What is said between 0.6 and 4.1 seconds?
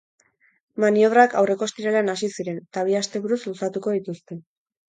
Maniobrak aurreko ostiralean hasi ziren eta bi asteburuz luzatuko